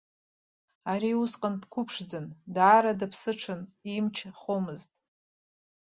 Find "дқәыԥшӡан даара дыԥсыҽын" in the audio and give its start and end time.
1.61-3.61